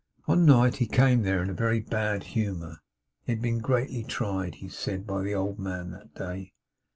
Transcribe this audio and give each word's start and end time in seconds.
'One 0.25 0.47
night 0.47 0.77
he 0.77 0.87
came 0.87 1.21
there 1.21 1.43
in 1.43 1.51
a 1.51 1.53
very 1.53 1.79
bad 1.79 2.23
humour. 2.23 2.77
He 3.21 3.33
had 3.33 3.41
been 3.43 3.59
greatly 3.59 4.03
tried, 4.03 4.55
he 4.55 4.67
said, 4.67 5.05
by 5.05 5.21
the 5.21 5.35
old 5.35 5.59
man 5.59 5.91
that 5.91 6.15
day. 6.15 6.53